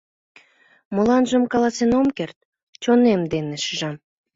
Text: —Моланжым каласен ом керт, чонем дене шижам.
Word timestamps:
—Моланжым 0.95 1.43
каласен 1.51 1.91
ом 1.99 2.07
керт, 2.17 2.37
чонем 2.83 3.21
дене 3.33 3.55
шижам. 3.65 3.95